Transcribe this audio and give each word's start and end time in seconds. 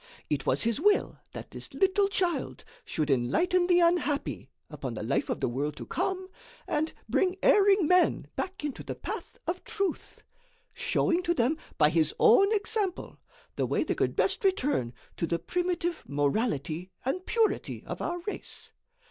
It 0.31 0.47
was 0.47 0.63
his 0.63 0.81
will 0.81 1.19
that 1.33 1.51
this 1.51 1.75
little 1.75 2.07
child 2.07 2.63
should 2.85 3.11
enlighten 3.11 3.67
the 3.67 3.81
unhappy 3.81 4.49
upon 4.67 4.95
the 4.95 5.03
life 5.03 5.29
of 5.29 5.41
the 5.41 5.47
world 5.47 5.75
to 5.75 5.85
come 5.85 6.27
and 6.67 6.91
bring 7.07 7.37
erring 7.43 7.85
men 7.85 8.25
back 8.35 8.65
into 8.65 8.81
the 8.83 8.95
path 8.95 9.37
of 9.45 9.63
truth; 9.63 10.23
showing 10.73 11.21
to 11.21 11.35
them, 11.35 11.55
by 11.77 11.91
his 11.91 12.15
own 12.19 12.51
example, 12.51 13.19
the 13.57 13.67
way 13.67 13.83
they 13.83 13.93
could 13.93 14.15
best 14.15 14.43
return 14.43 14.91
to 15.17 15.27
the 15.27 15.37
primitive 15.37 16.03
morality 16.07 16.89
and 17.05 17.27
purity 17.27 17.83
of 17.85 18.01
our 18.01 18.21
race. 18.21 18.71